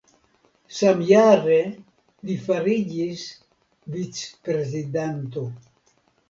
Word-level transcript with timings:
Samjare 0.77 1.57
li 2.29 2.37
fariĝis 2.45 3.27
vicprezidanto. 3.99 5.47